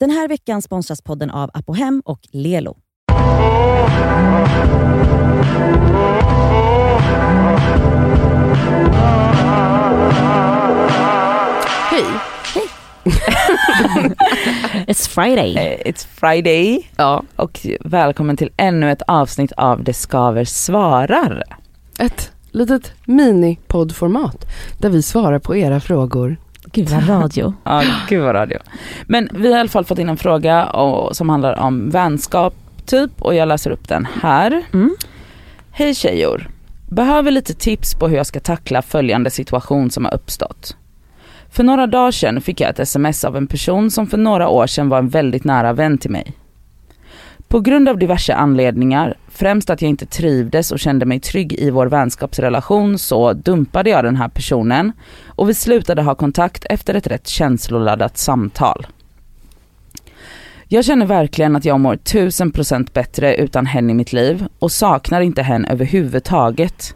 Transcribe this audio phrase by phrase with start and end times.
[0.00, 2.76] Den här veckan sponsras podden av Apohem och Lelo.
[11.90, 12.04] Hej.
[14.86, 15.56] It's Friday.
[15.56, 21.42] Eh, It's Friday Ja, och välkommen till ännu ett avsnitt av Det skaver svarar.
[21.98, 24.46] ett litet mini-poddformat
[24.78, 26.36] där vi svarar på era frågor.
[26.76, 27.54] Gud vad radio.
[27.64, 28.58] Ja, gud vad radio.
[29.06, 32.54] Men vi har i alla fall fått in en fråga och, som handlar om vänskap
[32.86, 34.64] typ och jag läser upp den här.
[34.72, 34.96] Mm.
[35.70, 36.48] Hej tjejor.
[36.88, 40.76] Behöver lite tips på hur jag ska tackla följande situation som har uppstått.
[41.50, 44.66] För några dagar sedan fick jag ett sms av en person som för några år
[44.66, 46.32] sedan var en väldigt nära vän till mig.
[47.48, 51.70] På grund av diverse anledningar, främst att jag inte trivdes och kände mig trygg i
[51.70, 54.92] vår vänskapsrelation så dumpade jag den här personen
[55.26, 58.86] och vi slutade ha kontakt efter ett rätt känsloladdat samtal.
[60.68, 64.72] Jag känner verkligen att jag mår tusen procent bättre utan henne i mitt liv och
[64.72, 66.94] saknar inte henne överhuvudtaget.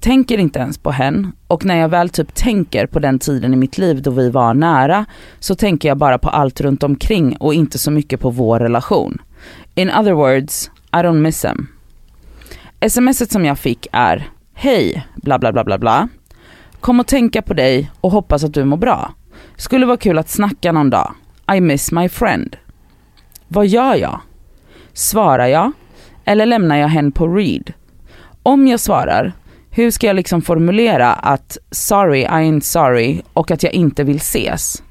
[0.00, 3.56] Tänker inte ens på henne och när jag väl typ tänker på den tiden i
[3.56, 5.04] mitt liv då vi var nära
[5.38, 9.18] så tänker jag bara på allt runt omkring och inte så mycket på vår relation.
[9.78, 11.68] In other words, I don't miss him.
[12.88, 16.08] Smset som jag fick är Hej, bla bla bla bla bla.
[16.80, 19.14] Kom och tänka på dig och hoppas att du mår bra.
[19.56, 21.14] Skulle vara kul att snacka någon dag.
[21.56, 22.56] I miss my friend.
[23.48, 24.20] Vad gör jag?
[24.92, 25.72] Svarar jag?
[26.24, 27.72] Eller lämnar jag henne på read?
[28.42, 29.32] Om jag svarar,
[29.70, 34.16] hur ska jag liksom formulera att sorry, I ain't sorry och att jag inte vill
[34.16, 34.82] ses?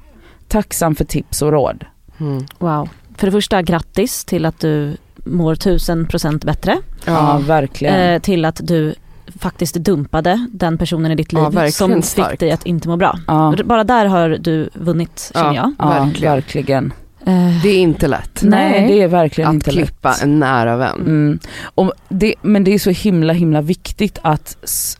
[0.46, 1.84] Tacksam för tips och råd.
[2.20, 2.46] Mm.
[2.58, 2.88] Wow.
[3.18, 6.78] För det första, grattis till att du mår tusen procent bättre.
[7.04, 7.94] Ja, verkligen.
[8.00, 8.94] Eh, till att du
[9.38, 12.96] faktiskt dumpade den personen i ditt liv Ja, verkligen som fick dig att inte må
[12.96, 13.18] bra.
[13.26, 15.40] ja, Bara där har du vunnit Ja.
[15.40, 15.74] känner jag.
[15.78, 16.34] ja, verkligen.
[16.34, 16.92] verkligen.
[17.26, 20.22] Eh, Det är inte lätt Nej, det är verkligen att inte klippa lätt.
[20.22, 21.00] en nära vän.
[21.00, 21.38] Mm.
[21.74, 24.56] Och det, men det är så himla himla viktigt att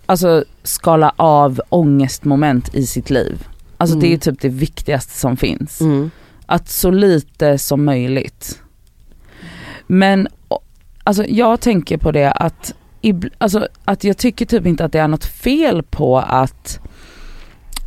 [0.06, 3.46] alltså, skala av ångestmoment i sitt liv.
[3.76, 4.08] Alltså Mm.
[4.08, 5.80] det är typ det viktigaste som finns.
[5.80, 6.10] Mm.
[6.50, 8.62] Att så lite som möjligt.
[9.86, 10.28] Men
[11.04, 12.74] alltså jag tänker på det att,
[13.38, 16.80] alltså, att jag tycker typ inte att det är något fel på att,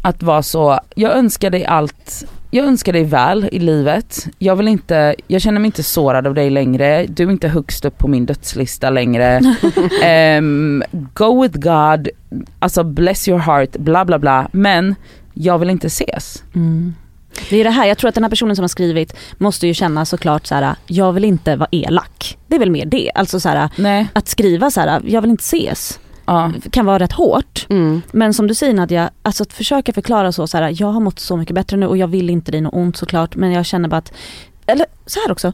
[0.02, 4.28] att vara så, jag önskar dig allt jag önskar dig väl i livet.
[4.38, 7.06] Jag vill inte, jag känner mig inte sårad av dig längre.
[7.08, 9.42] Du är inte högst upp på min dödslista längre.
[10.04, 10.84] Ehm,
[11.14, 12.10] go with God,
[12.60, 14.48] alltså bless your heart, bla bla bla.
[14.52, 14.96] Men
[15.34, 16.44] jag vill inte ses.
[16.56, 16.94] Mm.
[17.50, 19.74] Det är det här, jag tror att den här personen som har skrivit måste ju
[19.74, 22.38] känna såklart så här: jag vill inte vara elak.
[22.47, 24.08] Det är väl mer det, alltså så här, Nej.
[24.14, 26.52] att skriva så här: jag vill inte ses, Ja.
[26.72, 27.66] kan vara rätt hårt.
[27.69, 28.02] Mm.
[28.12, 31.19] Men som du säger Nadja, alltså att försöka förklara så, så här, jag har mått
[31.19, 33.90] så mycket bättre nu och jag vill inte dig något ont såklart men jag känner
[33.90, 34.13] bara att,
[34.66, 35.53] eller så här också,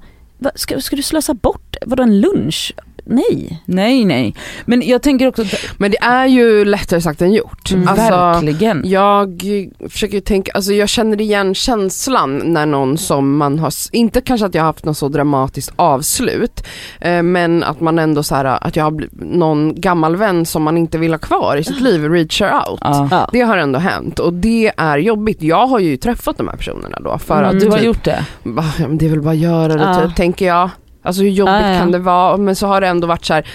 [0.55, 2.73] ska, ska du slösa bort, vadå en lunch?
[3.09, 3.62] Nej.
[3.66, 4.35] Nej nej.
[4.66, 5.44] Men jag tänker också,
[5.78, 7.72] Men det är ju lättare sagt än gjort.
[7.72, 7.88] Mm.
[7.88, 8.81] Alltså, verkligen.
[8.85, 9.41] Jag
[9.90, 14.56] försöker tänka, alltså jag känner igen känslan när någon som man har, inte kanske att
[14.56, 16.63] jag har haft något så dramatiskt avslut,
[17.01, 20.78] eh, men att man ändå så här, att jag har någon gammal vän som man
[20.78, 22.79] inte vill ha kvar i sitt liv, reachar out.
[22.84, 23.29] Ja.
[23.31, 25.41] Det har ändå hänt och det är jobbigt.
[25.44, 27.50] Jag har ju träffat de här personerna då för Mm.
[27.56, 28.25] att Du har typ, gjort det?
[28.44, 30.07] "Va, ja, men det är väl bara att göra det Ja.
[30.07, 30.69] typ, tänker jag.
[31.07, 31.79] Alltså hur jobbigt Ja, ja.
[31.79, 32.38] kan det vara?
[32.38, 33.47] Men så har det ändå varit så här.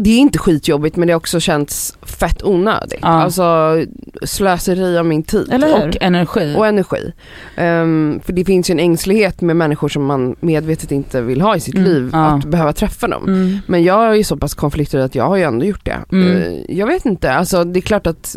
[0.00, 2.98] det är inte skitjobbigt men det har också känts fett onödigt.
[3.02, 3.08] Ja.
[3.08, 3.76] Alltså
[4.22, 5.48] slöseri av min tid.
[5.64, 6.54] Och energi.
[6.58, 7.12] Och energi.
[7.56, 11.56] Ehm, för det finns ju en ängslighet med människor som man medvetet inte vill ha
[11.56, 12.18] i sitt Mm, liv, ja.
[12.26, 13.24] att behöva träffa dem.
[13.28, 13.58] Mm.
[13.66, 15.98] Men jag är ju så pass konflikträdd att jag har ju ändå gjort det.
[16.12, 16.36] Mm.
[16.36, 18.36] Eh, Jag vet inte, alltså det är klart att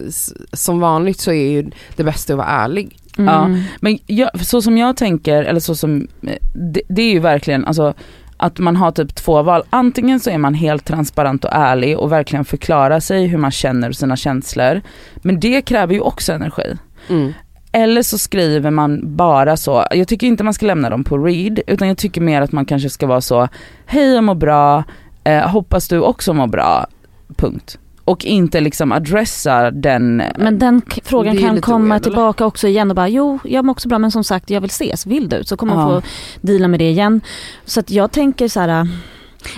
[0.54, 2.98] som vanligt så är ju det bästa att vara ärlig.
[3.18, 3.46] Ja.
[3.46, 3.62] Mm.
[3.82, 7.66] Men jag, så som jag tänker, eller så som, eh, det, det är ju verkligen
[7.66, 7.94] alltså
[8.38, 9.64] att man har typ två val.
[9.70, 13.90] Antingen så är man helt transparent och ärlig och verkligen förklarar sig hur man känner
[13.90, 14.82] och sina känslor.
[15.16, 16.78] Men det kräver ju också energi.
[17.10, 17.34] Mm.
[17.72, 21.60] Eller så skriver man bara så, jag tycker inte man ska lämna dem på read
[21.68, 23.48] utan jag tycker mer att man kanske ska vara så,
[23.86, 24.84] hej jag mår bra,
[25.24, 26.88] eh, hoppas du också mår bra,
[27.36, 27.80] punkt.
[28.08, 32.96] Och inte liksom adressa den, Men den frågan kan komma weird, tillbaka också igen och
[32.96, 35.44] bara jo, jag mår också bra men som sagt jag vill ses, vill du?
[35.44, 36.02] Så kommer man Ja.
[36.02, 36.08] få
[36.42, 37.22] deala med det igen.
[37.66, 38.88] Så att jag tänker så här.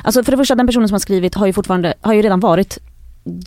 [0.04, 2.40] alltså för det första den personen som har skrivit har ju fortfarande, har ju redan
[2.40, 2.78] varit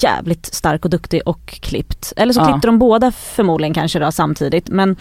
[0.02, 2.12] jävligt stark och duktig och klippt.
[2.16, 2.44] Eller så Ja.
[2.46, 4.96] klippte de båda förmodligen kanske då samtidigt men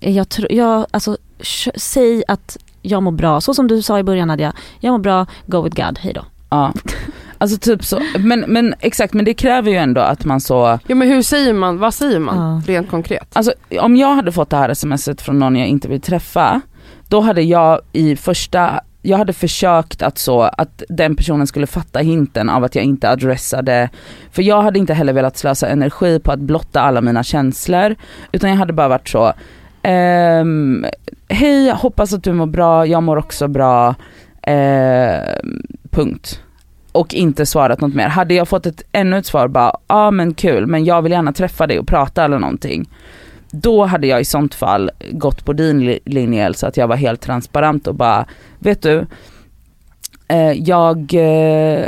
[0.00, 1.16] jag tror, jag, alltså
[1.76, 5.26] säg att jag mår bra, så som du sa i början Nadja, jag mår bra,
[5.46, 6.24] go with God, hej då.
[6.50, 6.72] ja.
[7.42, 10.94] Alltså typ så, men, men exakt men det kräver ju ändå att man så, Ja
[10.94, 12.36] men hur säger man, vad säger man
[12.66, 12.72] Ja.
[12.72, 13.28] rent konkret?
[13.32, 16.60] alltså om jag hade fått det här smset från någon jag inte vill träffa
[17.08, 21.98] då hade jag i första, jag hade försökt att så, att den personen skulle fatta
[21.98, 23.88] hinten av att jag inte adressade,
[24.30, 27.96] för jag hade inte heller velat slösa energi på att blotta alla mina känslor,
[28.32, 29.32] utan jag hade bara varit så,
[29.82, 30.86] ehm,
[31.28, 33.94] hej hoppas att du mår bra, jag mår också bra,
[34.42, 36.40] ehm, punkt.
[36.92, 38.08] Och inte svarat något mer.
[38.08, 41.12] Hade jag fått ett ännu ett svar bara, ja ah, men kul men jag vill
[41.12, 42.88] gärna träffa dig och prata eller någonting.
[43.50, 47.20] Då hade jag i sånt fall gått på din linje så att jag var helt
[47.20, 48.26] transparent och bara,
[48.58, 49.06] vet du,
[50.28, 51.86] eh, jag eh,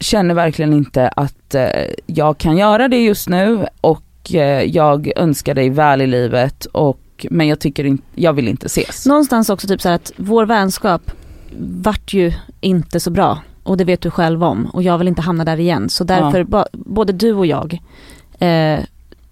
[0.00, 1.66] känner verkligen inte att eh,
[2.06, 7.26] jag kan göra det just nu och eh, jag önskar dig väl i livet och,
[7.30, 9.06] men jag tycker inte, jag vill inte ses.
[9.06, 11.02] Någonstans också typ så här att vår vänskap
[11.58, 15.22] vart ju inte så bra och det vet du själv om och jag vill inte
[15.22, 17.78] hamna där igen så därför ba, både du och jag
[18.38, 18.78] eh,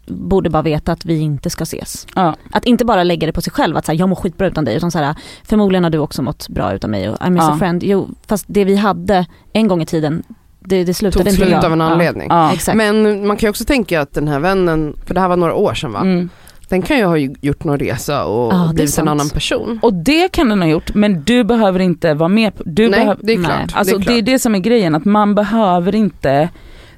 [0.07, 2.07] borde bara veta att vi inte ska ses.
[2.15, 2.37] Ja.
[2.53, 4.65] Att inte bara lägga det på sig själv att så här, jag mår skitbra utan
[4.65, 5.15] dig utan så här,
[5.45, 7.53] förmodligen har du också mått bra utan mig och I miss Ja.
[7.53, 7.83] a friend.
[7.83, 10.23] Jo fast det vi hade en gång i tiden
[10.61, 11.67] det, det slutade Tog inte slut bra.
[11.67, 12.27] av en anledning.
[12.31, 12.53] Ja.
[12.75, 15.55] Men man kan ju också tänka att den här vännen, för det här var några
[15.55, 16.01] år sedan va?
[16.01, 16.29] Mm.
[16.73, 19.79] Den kan ju ha gjort någon resa och Ja, det är blivit en annan person.
[19.83, 23.15] Och det kan den ha gjort men du behöver inte vara med på, du Nej,
[23.21, 23.47] det är Nej.
[23.47, 23.73] klart.
[23.75, 24.27] Alltså det är det är klart.
[24.27, 26.49] det som är grejen, att man behöver inte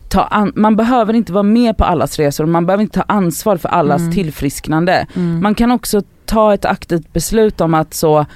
[0.09, 3.57] ta an, man behöver inte vara med på allas resor, man behöver inte ta ansvar
[3.57, 4.13] för allas Mm.
[4.15, 5.07] tillfrisknande.
[5.15, 5.43] mm.
[5.43, 8.27] Man kan också ta ett aktivt beslut om att så,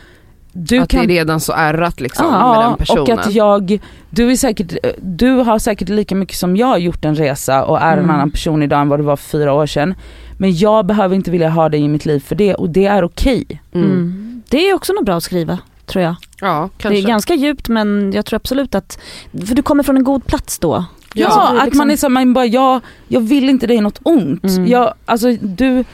[0.58, 3.02] du att kan det är redan så ärrat liksom med Ja, den personen.
[3.02, 3.78] och att jag,
[4.10, 4.72] du är säkert,
[5.02, 8.10] du har säkert lika mycket som jag gjort en resa och är en Mm.
[8.10, 9.94] annan person idag än vad du var för fyra år sedan.
[10.38, 13.04] Men jag behöver inte vilja ha dig i mitt liv för det och det är
[13.04, 13.44] okej.
[13.74, 13.90] mm.
[13.90, 14.42] Mm.
[14.48, 16.14] Det är också något bra att skriva tror jag.
[16.40, 16.88] Ja, kanske.
[17.00, 18.98] Det är ganska djupt men jag tror absolut att,
[19.46, 20.84] för du kommer från en god plats då.
[21.14, 23.80] Ja, Alltså, du att liksom- man är så, man bara, jag, jag vill inte dig
[23.80, 24.44] något ont.
[24.44, 24.66] Mm.
[24.66, 25.84] Jag, alltså du,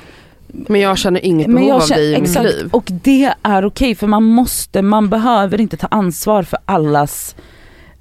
[0.69, 2.69] Men jag känner inget men behov jag av känner, dig i exakt, mitt liv.
[2.73, 7.37] och det är okej för man måste, man behöver inte ta ansvar för allas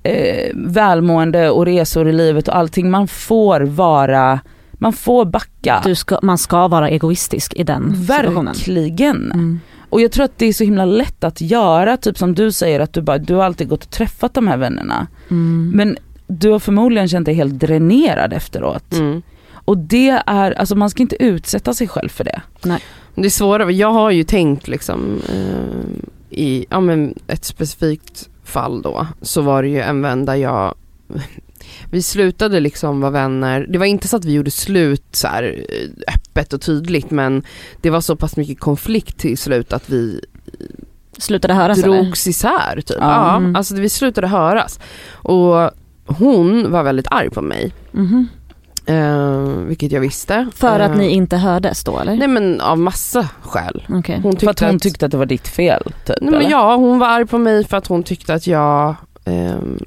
[0.03, 2.91] eh, välmående och resor i livet och allting.
[2.91, 4.39] Man får vara,
[4.71, 5.81] man får backa.
[5.83, 8.45] Du ska, man ska vara egoistisk i den situationen.
[8.45, 9.31] Verkligen.
[9.31, 9.59] Mm.
[9.89, 12.79] Och jag tror att det är så himla lätt att göra, typ som du säger
[12.79, 15.07] att du bara, du har alltid gått och träffat de här vännerna.
[15.29, 15.71] Mm.
[15.75, 15.97] Men
[16.27, 18.93] du har förmodligen känt dig helt dränerad efteråt.
[18.93, 19.21] Mm.
[19.65, 22.41] Och det är, alltså man ska inte utsätta sig själv för det.
[23.15, 25.99] Det är svårare, jag har ju tänkt liksom eh,
[26.29, 30.75] i ja, men ett specifikt fall då så var det ju en vän där jag
[31.91, 35.43] vi slutade liksom vara vänner, det var inte så att vi gjorde slut så här
[35.69, 37.43] eh, öppet och tydligt men
[37.81, 40.21] det var så pass mycket konflikt till slut att vi
[41.17, 42.01] Slutade höras eller?
[42.03, 42.97] drogs isär typ.
[42.99, 43.27] Ja.
[43.27, 43.55] Ja, Mm.
[43.55, 44.79] alltså vi slutade höras.
[45.11, 45.71] Och
[46.05, 48.27] hon var väldigt arg på mig, Mhm.
[48.85, 50.47] Eh, vilket jag visste.
[50.55, 52.15] För att Eh, ni inte hördes då eller?
[52.15, 53.85] Nej men av massa skäl.
[53.89, 54.19] Okej.
[54.23, 55.83] Hon För att hon att, tyckte att det var ditt fel.
[56.05, 58.95] Typ, nej, men ja, hon var arg på mig för att hon tyckte att jag
[59.25, 59.79] ehm,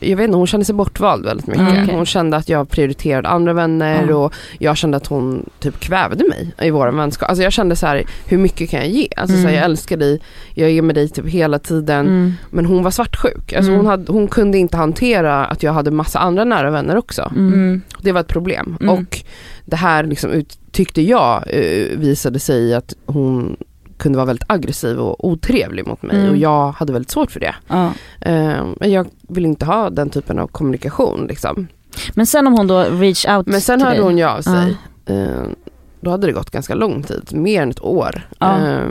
[0.00, 1.68] jag vet inte, hon kände sig bortvald väldigt mycket.
[1.68, 1.88] Mm.
[1.88, 4.14] Hon kände att jag prioriterade andra vänner Ja.
[4.14, 7.28] och jag kände att hon typ kvävde mig i våra vänskap.
[7.28, 9.08] Alltså jag kände så här, hur mycket kan jag ge?
[9.16, 9.54] Alltså så här, Mm.
[9.56, 10.20] jag älskar dig,
[10.54, 12.06] jag är med dig typ hela tiden.
[12.06, 12.32] Mm.
[12.50, 13.52] Men hon var svartsjuk.
[13.52, 13.76] Alltså Mm.
[13.76, 17.32] hon, hade, hon kunde inte hantera att jag hade massa andra nära vänner också.
[17.36, 17.52] Mm.
[17.52, 17.80] Mm.
[18.00, 18.76] Det var ett problem.
[18.80, 18.94] Mm.
[18.94, 19.18] Och
[19.64, 23.56] det här liksom ut, tyckte jag eh, visade sig att hon
[23.98, 26.30] kunde vara väldigt aggressiv och otrevlig mot mig Mm.
[26.30, 27.54] och jag hade väldigt svårt för det.
[27.68, 27.86] Ja.
[28.20, 31.66] Eh, men jag vill inte ha den typen av kommunikation liksom.
[32.14, 34.04] Men sen om hon då reach out Men sen hörde dig.
[34.04, 34.76] hon ju av sig.
[35.06, 35.42] Eh,
[36.00, 38.28] då hade det gått ganska lång tid, mer än ett år.
[38.38, 38.66] Ja.
[38.68, 38.88] Eh,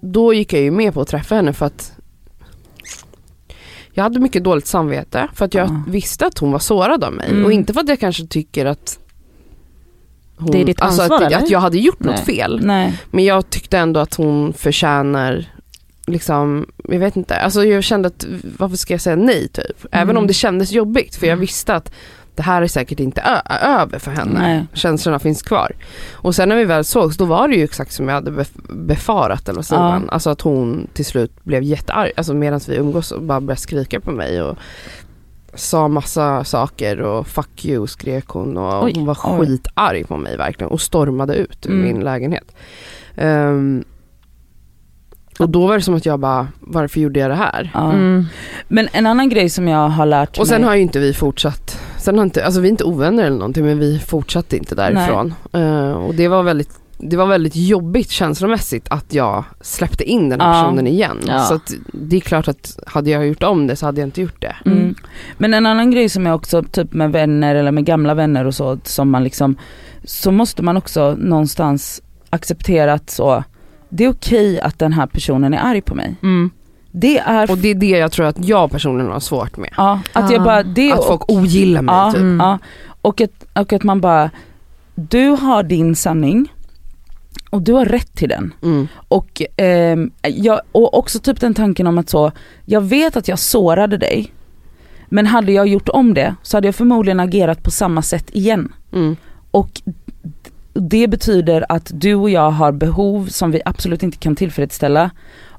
[0.00, 1.92] då gick jag ju med på att träffa henne för att
[3.92, 5.82] jag hade mycket dåligt samvete för att jag Ja.
[5.88, 7.44] visste att hon var sårad av mig Mm.
[7.44, 8.98] och inte för att jag kanske tycker att
[10.38, 11.38] hon, Det är ditt alltså ansvar, att, eller?
[11.38, 12.36] att jag hade gjort något Nej.
[12.36, 12.60] fel.
[12.64, 12.98] Nej.
[13.10, 15.44] Men jag tyckte ändå att hon förtjänar
[16.06, 18.24] liksom, jag vet inte, alltså jag kände att
[18.58, 19.86] varför ska jag säga nej typ?
[19.92, 20.16] Även Mm.
[20.16, 21.92] om det kändes jobbigt för jag visste att
[22.34, 23.22] det här är säkert inte
[23.62, 24.40] över för henne.
[24.40, 24.66] Nej.
[24.72, 25.72] Känslorna finns kvar.
[26.12, 28.72] Och sen när vi väl sågs då var det ju exakt som jag hade bef-
[28.86, 29.88] befarat eller vad säger Ja.
[29.88, 30.10] man?
[30.10, 34.00] Alltså att hon till slut blev jättearg, alltså medan vi umgås och bara började skrika
[34.00, 34.56] på mig och
[35.54, 38.92] sa massa saker och fuck you skrek hon och Oj.
[38.96, 39.46] hon var Oj.
[39.46, 41.84] skitarg på mig verkligen och stormade ut ur Mm.
[41.84, 42.54] min lägenhet.
[43.16, 43.84] Ehm,
[45.38, 47.70] och då var det som att jag bara, varför gjorde jag det här?
[47.74, 47.92] Ja.
[47.92, 48.24] Mm.
[48.68, 50.68] Men en annan grej som jag har lärt Och sen mig.
[50.68, 53.64] har ju inte vi fortsatt, sen har inte, alltså vi är inte ovänner eller någonting
[53.64, 55.34] men vi fortsatte inte därifrån.
[55.52, 60.40] Eh, och det var väldigt det var väldigt jobbigt känslomässigt att jag släppte in den
[60.40, 60.62] här Ja.
[60.62, 61.18] personen igen.
[61.26, 61.40] Ja.
[61.40, 64.20] Så att det är klart att hade jag gjort om det så hade jag inte
[64.20, 64.56] gjort det.
[64.66, 64.94] Mm.
[65.38, 68.54] Men en annan grej som jag också, typ med vänner eller med gamla vänner och
[68.54, 69.56] så, som man liksom,
[70.04, 73.44] så måste man också någonstans acceptera att så,
[73.88, 76.16] det är okej att den här personen är arg på mig.
[76.22, 76.50] Mm.
[76.92, 79.70] Det är, Och det är det jag tror att jag personligen har svårt med.
[79.76, 82.20] ja, att jag bara, det Att folk ogillar mig ja, typ.
[82.20, 82.40] Mm.
[82.40, 82.58] ja.
[83.02, 84.30] Och, att, och att man bara,
[84.94, 86.52] du har din sanning
[87.50, 88.54] och du har rätt till den.
[88.62, 88.88] Mm.
[89.08, 92.32] Och, ehm, jag, och också typ den tanken om att så,
[92.64, 94.32] jag vet att jag sårade dig,
[95.08, 98.72] men hade jag gjort om det så hade jag förmodligen agerat på samma sätt igen.
[98.92, 99.16] Mm.
[99.50, 99.82] Och
[100.72, 105.10] det betyder att du och jag har behov som vi absolut inte kan tillfredsställa.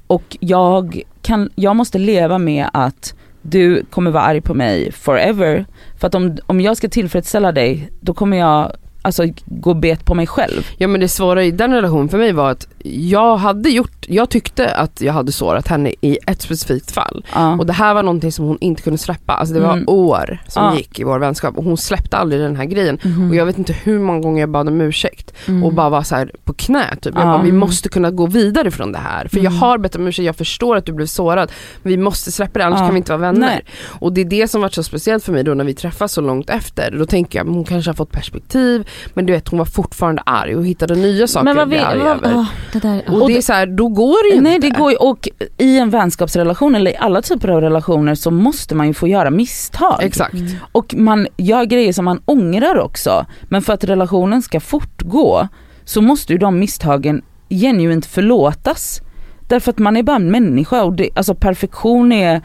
[0.06, 5.66] Och jag, kan, jag måste leva med att du kommer vara arg på mig forever.
[5.98, 10.14] För att om, om jag ska tillfredsställa dig, då kommer jag alltså gå bet på
[10.14, 10.66] mig själv.
[10.78, 14.30] Ja men det svåra i den relationen för mig var att jag hade gjort, jag
[14.30, 17.24] tyckte att jag hade sårat henne i ett specifikt fall.
[17.34, 17.52] Ja.
[17.58, 19.32] Och det här var någonting som hon inte kunde släppa.
[19.32, 19.84] Alltså det var Mm.
[19.88, 20.76] år som Ja.
[20.76, 22.98] gick i vår vänskap och hon släppte aldrig den här grejen.
[23.02, 23.30] Mhm.
[23.30, 25.64] Och jag vet inte hur många gånger jag bad om ursäkt Mm.
[25.64, 27.14] och bara var så på knä typ.
[27.14, 27.26] Jag Ja.
[27.26, 29.28] bara, vi måste kunna gå vidare från det här.
[29.28, 29.58] För jag Mm.
[29.58, 31.52] har bett om ursäkt, jag förstår att du blev sårad.
[31.82, 33.46] Vi måste släppa det annars kan vi inte vara vänner.
[33.46, 33.64] Nej.
[33.86, 36.20] Och det är det som varit så speciellt för mig då när vi träffas så
[36.20, 36.90] långt efter.
[36.98, 40.56] Då tänker jag, hon kanske har fått perspektiv men du vet hon var fortfarande arg
[40.56, 42.34] och hittade nya saker Men vad att bli vi, arg vad, över.
[42.36, 43.26] åh, det där, Och, åh.
[43.26, 44.68] det är så här, då går det ju Nej inte.
[44.68, 45.28] det går och
[45.58, 49.30] i en vänskapsrelation eller i alla typer av relationer så måste man ju få göra
[49.30, 49.98] misstag.
[50.02, 50.34] Exakt.
[50.34, 50.52] Mm.
[50.72, 53.26] Och man gör grejer som man ångrar också.
[53.42, 55.48] Men för att relationen ska fortgå
[55.84, 59.00] så måste ju de misstagen genuint förlåtas.
[59.48, 62.42] Därför att man är bara en människa och det, alltså perfektion är,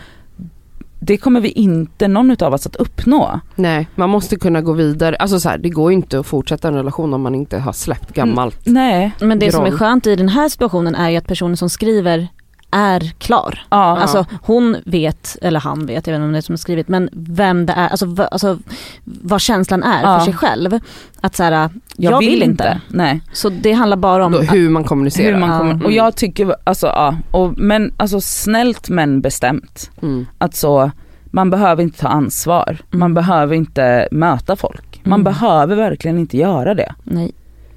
[1.05, 3.39] det kommer vi inte någon av oss att uppnå.
[3.55, 5.15] Nej, man måste kunna gå vidare.
[5.15, 7.73] Alltså så här, det går ju inte att fortsätta en relation om man inte har
[7.73, 8.59] släppt gammalt.
[8.63, 9.11] Nej.
[9.19, 9.79] Men det som är groll.
[9.79, 12.27] skönt i den här situationen är ju att personen som skriver
[12.75, 13.65] är klar.
[13.69, 13.77] Ja.
[13.97, 16.87] Alltså hon vet, eller han vet, jag vet inte om det är som har skrivit,
[16.87, 18.59] men vem det är, alltså, v- alltså
[19.03, 20.17] vad känslan är Ja.
[20.19, 20.79] för sig själv.
[21.21, 22.81] Att så här, jag, vill, inte.
[22.87, 23.21] Nej.
[23.33, 25.33] Så det handlar bara om Då, hur man kommunicerar.
[25.33, 25.57] Hur man Ja.
[25.57, 29.91] kommer, och jag tycker, alltså ja, och, men alltså snällt men bestämt.
[30.01, 30.25] Mm.
[30.37, 30.91] Att så,
[31.25, 33.13] man behöver inte ta ansvar, man Mm.
[33.13, 35.01] behöver inte möta folk.
[35.03, 35.23] Man Mm.
[35.23, 36.93] behöver verkligen inte göra det.
[37.03, 37.31] Nej.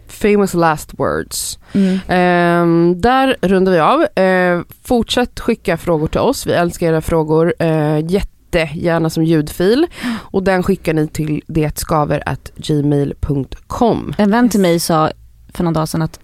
[0.08, 1.58] Famous last words.
[1.72, 1.98] Mm.
[2.08, 4.06] Ehm, där rundar vi av.
[4.14, 6.46] Ehm, fortsätt skicka frågor till oss.
[6.46, 7.54] Vi älskar era frågor.
[7.62, 9.86] Uh, jättegärna som ljudfil.
[10.14, 14.14] Och den skickar ni till detskaver@gmail.com.
[14.18, 15.10] En vän till mig sa
[15.54, 16.20] för någon dag sedan att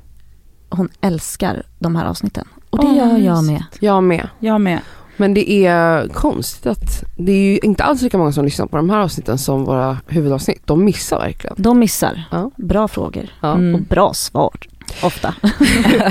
[0.70, 2.48] hon älskar de här avsnitten.
[2.70, 3.64] Och det Åh, gör jag med.
[3.80, 4.28] Jag med.
[4.38, 4.80] Jag med.
[5.16, 8.76] Men det är konstigt att det är ju inte alls lika många som lyssnar på
[8.76, 10.62] de här avsnitten som våra huvudavsnitt.
[10.64, 11.56] De missar verkligen.
[11.59, 12.23] De missar.
[12.30, 12.50] Ja.
[12.56, 13.25] Bra frågor.
[13.40, 13.52] Ja.
[13.52, 13.75] Mm.
[13.75, 14.56] Och bra svar.
[15.02, 15.35] Ofta.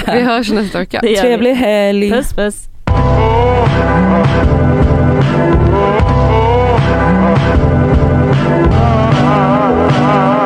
[0.08, 1.00] Vi hörs nästa vecka.
[1.00, 2.12] Trevlig helg.
[2.12, 2.68] Puss puss.
[10.06, 10.43] Ah